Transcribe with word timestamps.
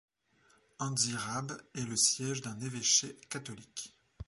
Antsirabe 0.79 1.61
est 1.75 1.83
le 1.85 1.95
siège 1.95 2.41
d'un 2.41 2.59
évêché 2.61 3.17
catholique. 3.29 3.93